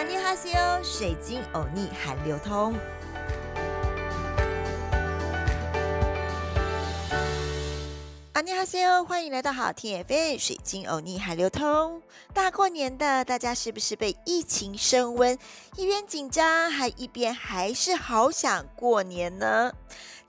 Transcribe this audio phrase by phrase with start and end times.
[0.00, 2.74] 安妮哈西欧，水晶欧尼韩流通。
[8.32, 12.00] 安妮哈西欧，欢迎来到好听 FM 水晶欧尼韩流通。
[12.32, 15.38] 大过年的，大家是不是被疫情升温，
[15.76, 19.70] 一边紧张，还一边还是好想过年呢？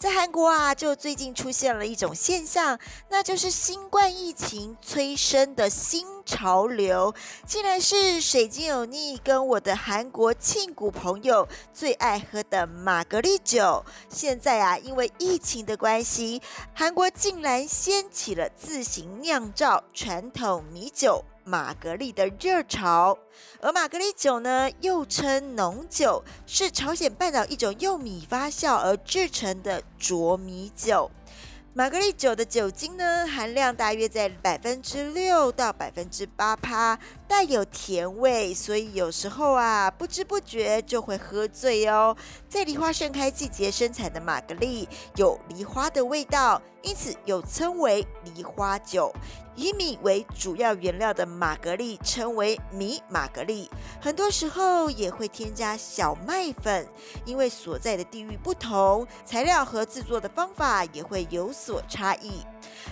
[0.01, 2.79] 在韩国啊，就最近出现了一种现象，
[3.09, 7.13] 那就是新冠疫情催生的新潮流，
[7.45, 13.85] 竟然是水晶欧尼跟我的韩国庆谷朋友最爱喝的玛格丽酒。
[14.09, 16.41] 现在啊，因为疫情的关系，
[16.73, 21.23] 韩国竟然掀起了自行酿造传统米酒。
[21.51, 23.17] 玛格丽的热潮，
[23.59, 31.11] 而玛格丽酒呢，又称浓酒，是朝鲜半岛一种用米发酵而制成的浊米酒。
[31.73, 42.15] 玛格丽酒的酒精呢，含量大约在百分之六到百分之八趴，带有甜味，所以有时候啊，不知不觉就会喝醉哦。
[42.47, 49.13] 在梨花盛开季节生产的玛格丽，有梨花的味道，因此又称为梨花酒。
[49.61, 53.69] 以米为主要原料的玛格丽称为米玛格丽，
[54.01, 56.87] 很多时候也会添加小麦粉，
[57.25, 62.43] 因为所在的地域不同，材料和制作的方法也会有所差异。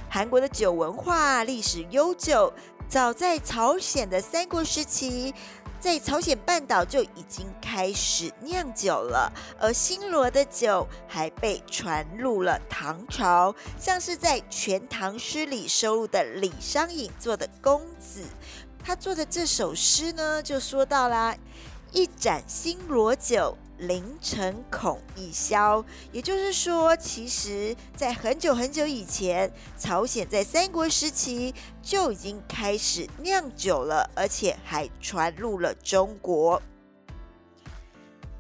[0.08, 2.54] 韩国的酒文化历史悠久，
[2.88, 5.34] 早在朝鲜的三国时期。
[5.80, 18.22] 在朝鲜半岛就已经开始酿酒了，而新罗的酒还被传入了唐朝，像是在《全唐诗》里收录的李商隐做的《公子》，
[18.84, 21.34] 他做的这首诗呢，就说到啦
[21.94, 36.62] ：“一盏新罗酒。”凌晨恐一消，也就是说，其实，在很久很久以前，朝鲜在三国时期就已经开始酿酒了，而且还传入了中国。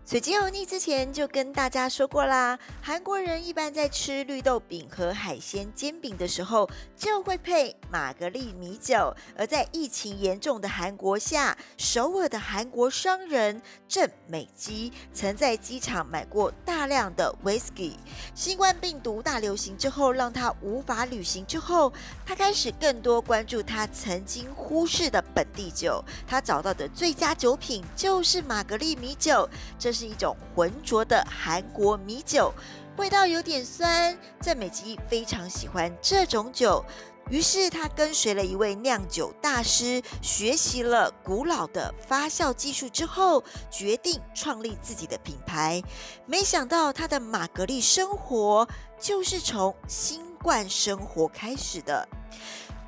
[0.09, 9.15] 水晶欧尼之前就跟大家说过啦，韩国人一般在吃绿豆饼和海鲜煎饼的时候，就会配玛格丽米酒。
[9.37, 17.93] 而在疫情严重的韩国下，首尔的韩国商人郑美基曾在机场买过大量的 whisky。
[18.33, 21.93] 新冠病毒大流行之后，让他无法旅行之后，
[22.25, 26.03] 他开始更多关注他曾经忽视的本地酒。
[26.25, 30.09] 他找到的最佳酒品就是玛格丽米酒，这是。
[30.09, 32.51] 一种浑浊的韩国米酒，
[32.97, 34.17] 味道有点酸。
[34.41, 36.83] 郑美基非常喜欢这种酒，
[37.29, 45.83] 于是他跟随了一位酿酒大师，学习了古老的发酵技术之后，决定创立自己的品牌。
[46.25, 48.67] 没想到他的玛格丽生活
[48.99, 52.07] 就是从新冠生活开始的。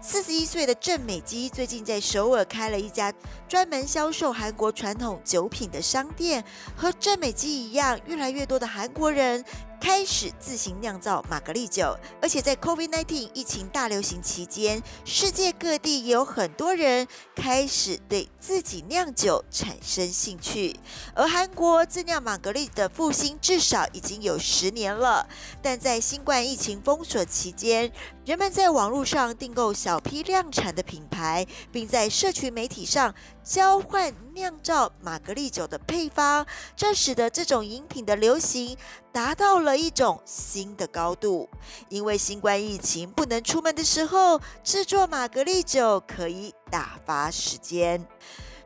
[0.04, 3.14] 四十一岁的郑美姬最近在首尔开了一家
[3.48, 6.44] 专门销售韩国传统酒品的商店，
[6.76, 9.46] 和郑美姬一样，越来越多的韩国人。
[9.82, 20.80] 开始自行酿造玛格丽酒，而且在 COVID-19 疫情大流行期间，世界各地也有很多人开始对自己酿酒产生兴趣。
[21.16, 25.28] 而韩国自酿玛格丽的复兴至少已经有十年了，
[25.64, 27.92] 但在新冠疫情封锁期间，
[28.24, 38.78] 人们在网络上订购小批量产的品牌，并在社群媒体上交换酿造玛格丽酒的配方，这使得这种饮品的流行
[39.12, 39.71] 达到了。
[39.76, 41.50] 一种新的高度，
[41.90, 48.06] 因为新冠疫情不能出门的时候，制作玛格丽酒可以打发时间。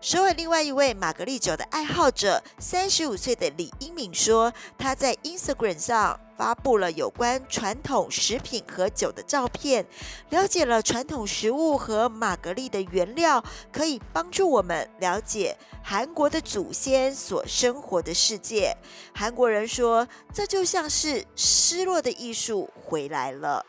[0.02, 9.86] 首尔另外一位玛格丽酒的爱好者，三十五岁的李英敏说，他在 Instagram 上发布了有关传统食品和酒的照片，
[10.30, 18.76] 了解了传统食物和玛格丽的原料，可以帮助我们了解韩国的祖先所生活的世界。
[19.14, 23.66] 韩国人说，这就像是失落的艺术回来了。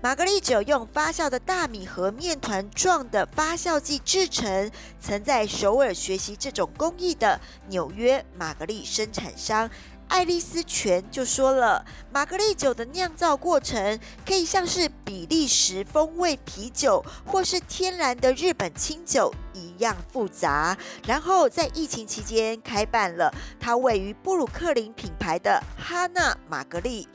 [0.00, 4.70] 玛格丽酒用发酵的大米和面团状的发酵剂制成。
[5.00, 9.68] 曾在首尔学习这种工艺的纽约玛格丽生产商
[10.08, 20.76] 爱丽丝泉就说了：“玛格丽酒的酿造过程可以像是比利时风味啤酒或是天然的日本清酒一样复杂。”
[21.06, 27.06] 然后在疫情期间开办了它位于布鲁克林品牌的哈纳玛格丽。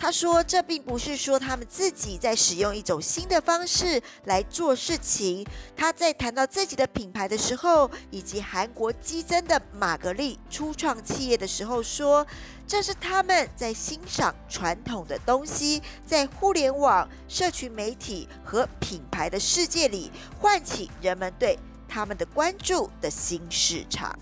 [0.00, 5.46] 他说：“这并不是说他们自己在使用一种新的方式来做事情。
[5.76, 12.26] 他在谈到自己的品牌的时候，以及韩国激增的玛格丽初创企业的时候，说
[12.66, 20.10] 这是他们在欣赏传统的东西，在互联网、社群媒体和品牌的世界里，
[20.40, 24.18] 唤起人们对他们的关注的新市场。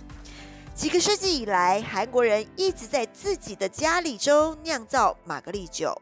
[0.78, 5.92] 几个世纪以来，韩国人一直在自己的家里中酿造玛格丽酒。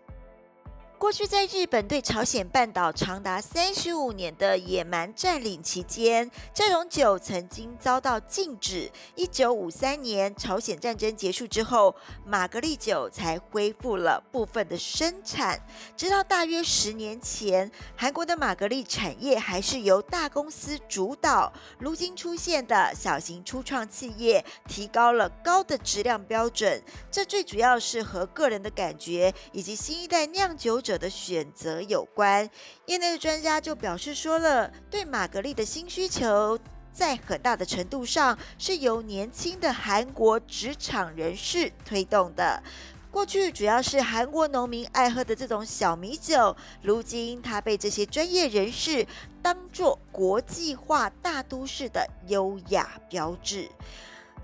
[0.98, 8.90] 过去在日本对朝鲜半岛长达三十五年的野蛮占领期间，这种酒曾经遭到禁止。
[9.14, 11.94] 一九五三年朝鲜战争结束之后，
[12.24, 15.60] 玛格丽酒才恢复了部分的生产。
[15.98, 21.52] 直到大约十年前，韩国的玛格丽产业还是由大公司主导。
[21.78, 26.82] 如今出现的小型初创企业，提高了高的质量标准。
[27.10, 30.80] 这最主要是和个人的感觉以及新一代酿酒。
[30.86, 32.48] 者的选择有关，
[32.86, 36.56] 业内的专家就表示说了，对玛格丽的新需求，
[36.92, 42.62] 在很大的程度上是由年轻的韩国职场人士推动的。
[43.10, 49.04] 过去主要是韩国农民爱喝的这种小米酒，如今它被这些专业人士
[49.42, 53.68] 当作国际化大都市的优雅标志。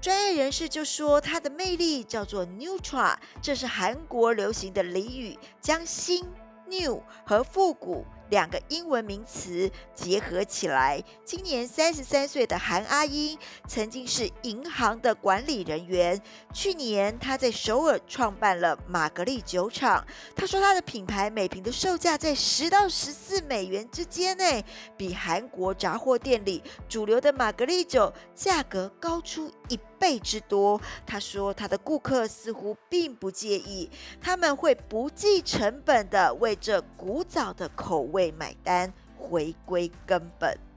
[0.02, 6.26] 专业人士就说，它的魅力叫做 neutral，这是韩国流行的俚语，将新
[6.66, 8.04] “new” 和复古。
[8.32, 11.04] 两个英文名词结合起来。
[11.22, 13.38] 今年三十三岁的韩阿英
[13.68, 16.18] 曾经是银行的管理人员。
[16.50, 20.02] 去年他在首尔创办了玛格丽酒厂。
[20.34, 24.64] 他说他的品牌每瓶的售价在十到十四美元之间呢，
[24.96, 30.80] 比韩国杂货店里主流的玛格丽酒价格高出一倍之多。
[31.04, 33.90] 他说他的顾客似乎并不介意，
[34.22, 38.21] 他们会不计成本的为这古早的口味。
[38.30, 40.71] 买单，回归根本。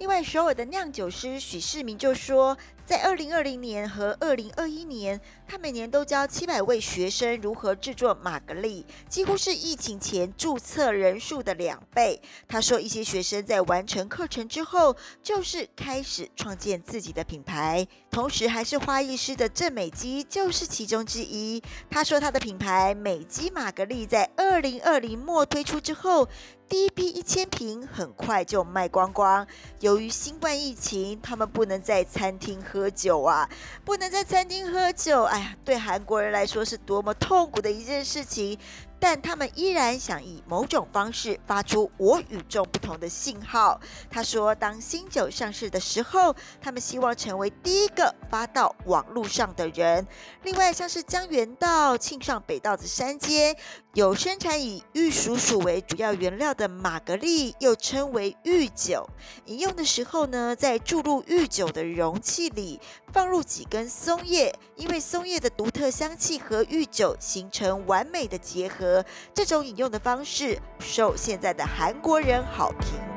[0.00, 2.56] 另外，首尔的酿酒师许世明就说。
[2.86, 12.20] 在二零二零年和二零二一年，他每年都教七百位学生如何制作玛格丽，几乎是疫情前注册人数的两倍。
[12.48, 21.62] 他说，一些学生在完成课程之后，就是开始创建自己的品牌，同时还是花艺师的郑美基就是其中之一。
[21.88, 26.28] 他说，他的品牌美基玛格丽在二零二零末推出之后，
[26.70, 29.44] 第一批一千瓶很快就卖光光。
[29.80, 32.88] 由于新冠疫情，他们不能在餐厅喝。
[33.00, 33.48] 酒啊，
[33.84, 35.22] 不能在餐厅喝酒。
[35.22, 38.56] 哎呀，对韩国人来说是多么痛苦的一件事情。
[39.02, 43.80] 但他们依然想以某种方式发出我与众不同的信号。
[44.10, 50.06] 他说，当新酒上市的时候，他们希望成为第一个发到网络上的人。
[50.42, 53.56] 另外，像是江原道、庆尚北道的山间，
[53.94, 59.04] 有生产以玉蜀黍为主要原料的玛格丽，又称为玉酒。
[59.46, 62.80] 饮用的时候呢，在注入玉酒的容器里
[63.12, 69.04] 放入几根松叶，因为松叶的独特香气和玉酒形成完美的结合。
[69.34, 73.09] 这种饮用的方式受现在的韩国人好评。